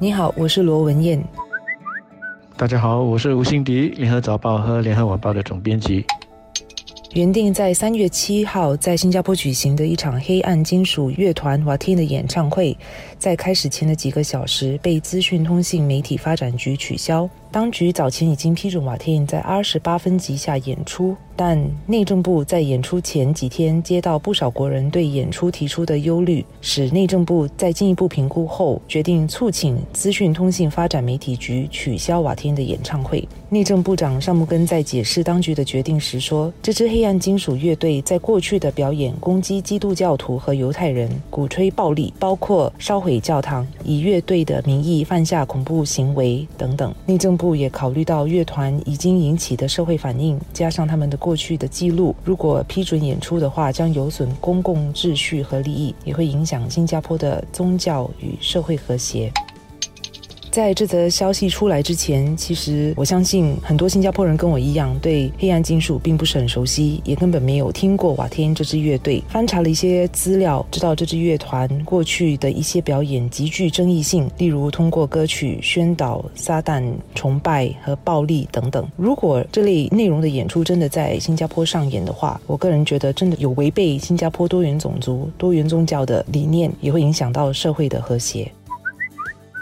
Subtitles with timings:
[0.00, 1.20] 你好，我是罗文燕。
[2.56, 6.04] 大家好，我是吴欣迪，联合早报和联合晚报的总编辑。
[7.14, 12.78] 原定在三月七号在新加坡举行的一场黑暗金属乐团瓦汀的演唱会，
[13.18, 17.28] 在开始前的几个小时被资讯通信媒体发展局取消。
[17.50, 21.16] 当局早前已经批准瓦汀在二十八分级下演出。
[21.40, 21.56] 但
[21.86, 33.26] 内政部在演出前几天接到不少国人对演出提出的忧虑，使内政部在进一步评估后决定促请资讯通信发展媒体局取消瓦天的演唱会。
[33.50, 51.16] 内政部长尚木根在解释当局的决定时说：“这支黑暗金属乐队在过去的表演攻击基督教徒和犹太人，鼓吹暴力，包括烧毁教堂，以乐队的名义犯下恐怖行为等等。”内政部也考虑到乐团已经引起的社会反应，加上他们的。
[51.28, 59.30] 过去的记录，如果批准演出的话，将有损公共秩序和利益，也会影响新加坡的宗教与社会和谐。
[60.50, 69.22] 在这则消息出来之前，其实我相信很多新加坡人跟我一样，对黑暗金属并不是很熟悉，也根本没有听过瓦天这支乐队。
[69.28, 76.82] 翻查了一些资料，知道这支乐团过去的一些表演极具争议性，例如通过歌曲宣导撒旦
[77.14, 78.86] 崇拜和暴力等等。
[78.96, 88.50] 如果这类内容的演出真的在新加坡上演的话，我个人觉得真的有违背新加坡多元种族、多元宗教的理念，也会影响到社会的和谐。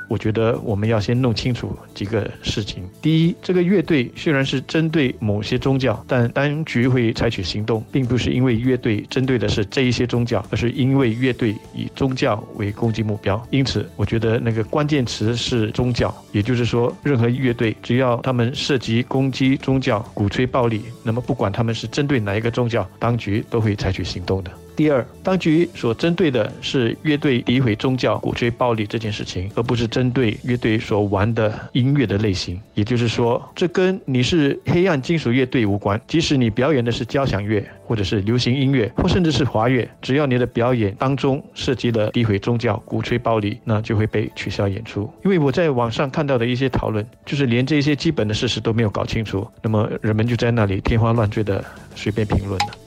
[0.09, 2.85] 我觉得我们要先弄清楚几个事情。
[3.03, 13.45] 第一，这个乐队虽然是针对某些宗教，但当局会采取行动，并不是因为乐队针对的是这一些宗教，而是因为乐队以宗教为攻击目标。
[13.51, 24.51] 因此，我觉得那个关键词是宗教，也就是说，任何乐队只要他们涉及攻击宗教、鼓吹暴力，那么不管他们是针对哪一个宗教，当局都会采取行动的。
[24.77, 32.61] 第二，当局所针对的是乐队诋毁宗教、鼓吹暴力这件事情，而不是针对乐队所玩的音乐的类型。
[32.75, 35.99] 也就是说，这跟你是黑暗金属乐队无关。
[36.07, 45.11] 即使你表演的是交响乐，或者是流行音乐，或甚至是华乐，只要你的表演当中涉及了诋毁宗教、鼓吹暴力，那就会被取消演出。
[45.25, 52.86] 因为我在网上看到的一些讨论，就是连这些基本的事实都没有搞清楚，那么人们就在那里天花乱坠的随便评论了。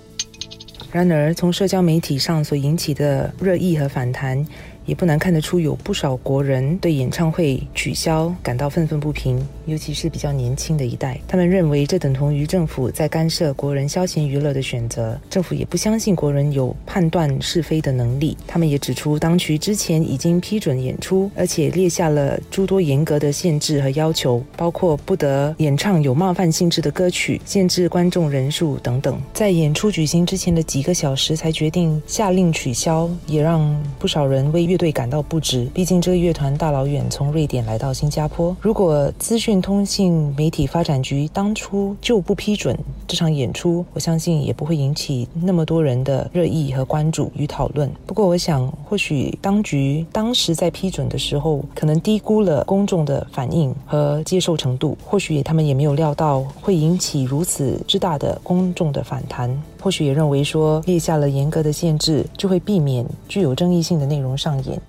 [0.92, 4.44] 然而，从社交媒体上所引起的热议和反弹。
[4.90, 11.22] 也不难看得出，有不少国人对演唱会取消感到愤愤不平，尤其是比较年轻的一代。
[11.28, 18.36] 他们认为这等同于政府在干涉国人消闲娱乐的选择，政府也不相信国人有判断是非的能力。
[18.48, 29.22] 他们也指出，当局之前已经批准演出，而且列下了诸多严格的限制和要求，包括不得演唱有冒犯性质的歌曲、限制观众人数等等。
[29.36, 34.79] 在演出举行之前的几个小时才决定下令取消，也让不少人为乐。
[34.80, 38.56] 对感到不值，毕竟这个乐团大老远从瑞典来到新加坡。
[38.62, 47.92] 如果资讯通信媒体发展局当初就不批准这场演出，我相信也不会引起那么多人的热议和关注与讨论。
[48.06, 59.62] 不过，我想或许当局当时在批准的时候，可能低估了公众的反应和接受程度，或许他们也没有料到会引起如此之大的公众的反弹。
[59.82, 64.82] 或许也认为说列下了严格的限制，就会避免具有争议性的内容上演。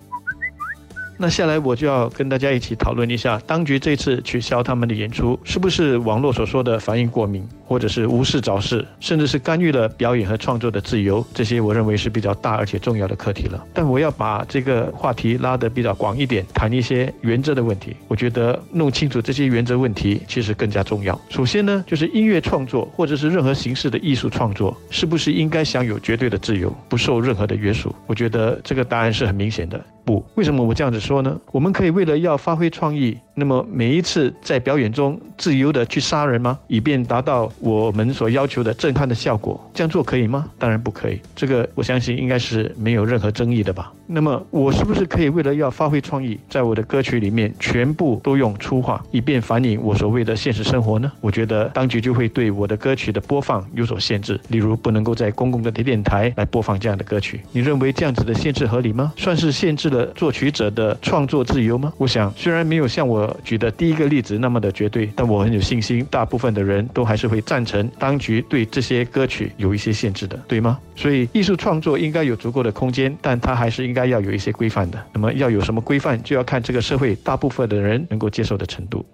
[1.23, 11.23] 那下来我就要跟大家一起讨论一下，当局这次取消他们的演出，是不是网络所说的反应过敏，或者是无事找事，甚至是干预了表演和创作的自由？
[11.35, 13.63] 这些我认为是比较大而且重要的课题了。
[13.75, 17.95] 但我要把这个话题拉得比较广一点，谈一些原则的问题。
[18.09, 21.21] 我觉得弄清楚这些原则问题其实更加重要。
[21.29, 27.95] 首先呢，就是音乐创作或者是任何形式的艺术创作，是不是应该享有绝对的自由，不受任何的约束？
[28.07, 29.79] 我觉得这个答案是很明显的。
[30.05, 31.39] 不，为什么我这样子说呢？
[31.53, 36.59] 我们可以为了要发挥创意，那么每一次在表演中自由的去杀人吗？
[36.69, 39.59] 以便达到我们所要求的震撼的效果？
[39.73, 40.47] 这样做可以吗？
[40.59, 41.19] 当然不可以。
[41.35, 43.91] 这个我相信应该是没有任何争议的吧。
[44.07, 51.11] 那么我是不是可以为了要发挥创意，在我的歌曲里面全部都用粗话，以便反映我所谓的现实生活呢？
[51.23, 57.41] 我觉得当局就会对我的歌曲的播放有所限制，例如不能够在公共的电台来播放这样的歌曲。
[57.53, 59.13] 你认为这样子的限制合理吗？
[59.17, 61.93] 算是限制了作曲者的创作自由吗？
[61.97, 70.79] 我想虽然没有像我举的第一个例子那么的绝对，但我很有信心，大部分的人都还是会赞成当局对这些歌曲有一些限制的，对吗？
[70.95, 74.01] 所以艺术创作应该有足够的空间，但它还是应该。
[74.11, 79.07] 要有一些规范的，那么要有什么规范，就要看这个社会大部分的人能够接受的程度。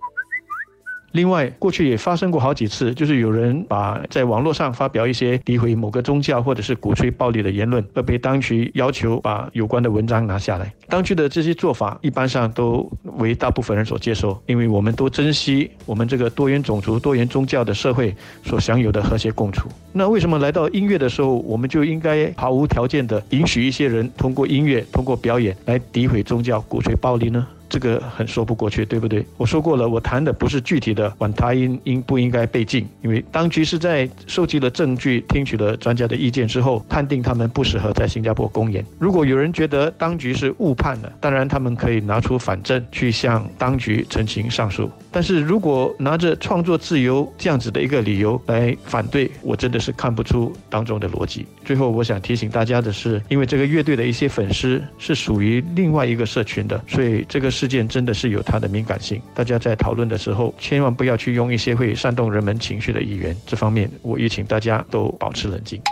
[1.12, 10.70] 另外，过去也发生过好几次，就是有人把在网络上发表一些诋毁某个宗教或者是鼓吹暴力的言论，而被当局要求把有关的文章拿下来。
[10.88, 12.86] 当局的这些做法一般上都
[13.16, 18.14] 为大部分人所接受，因为我们都珍惜我们这个多元种族、多元宗教的社会
[18.44, 19.68] 所享有的和谐共处。
[19.92, 27.46] 那为什么来到音乐的时候，我们就应该毫无条件的允许一些人通过音乐、通过表演来诋毁宗教、鼓吹暴力呢？
[27.76, 29.22] 这个很说不过去，对不对？
[29.36, 38.82] 我说过了，我谈的不是具体的管他应应不应该被禁，因为当局是在收集了证据、听取了专家的意见之后，判定他们不适合在新加坡公演。
[38.98, 44.90] 如果有人觉得当局是误判了，当然他们可以拿出反证去向当局澄清上诉。
[45.12, 51.44] 但是如果拿着创作自由这样子的一个理由来反对，我真的是看不出当中的逻辑。
[51.62, 59.20] 最后，我想提醒大家的是，因为这个乐队的一些粉丝是属于另外一个社群的，所以这个是事件真的是有它的敏感性。
[59.34, 63.36] 大家在讨论的时候，千万不要去用一些会煽动人们情绪的语言。
[63.44, 65.82] 这方面，我也请大家都保持冷静。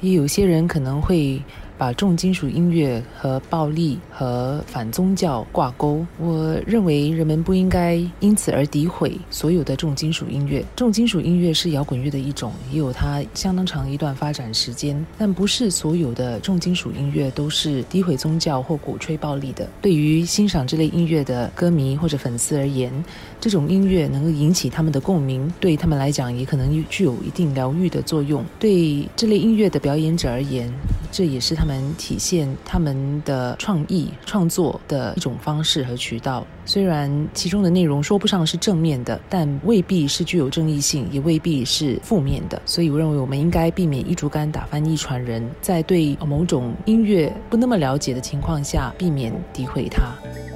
[0.00, 1.42] 也有些人可能会。
[1.82, 10.64] 把重金属音乐和暴力和反宗教挂钩，我认为人们不应该因此而诋毁所有的重金属音乐。
[10.76, 15.04] 重金属音乐是摇滚乐的一种，也有它相当长一段发展时间。
[15.18, 19.68] 但不是所有的重金属音乐都是诋毁宗教或鼓吹暴力的。
[19.80, 22.92] 对于欣赏这类音乐的歌迷或者粉丝而言，
[23.40, 28.44] 这种音乐能够引起他们的共鸣，对他们来讲也可能具有一定疗愈的作用。
[28.60, 30.72] 对这类音乐的表演者而言，
[31.10, 36.46] 这也是他们们体现他们的创意创作的一种方式和渠道。
[36.64, 42.60] 虽然其中的内容说不上是正面的，但未必是具有正义性，也未必是负面的。
[42.66, 50.51] 所以，我认为我们应该避免一竹竿打翻一船人，在对某种音乐不那么了解的情况下，避免诋毁它。